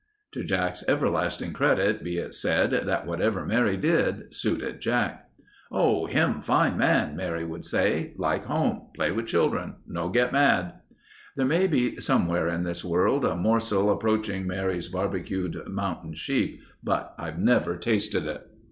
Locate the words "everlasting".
0.87-1.53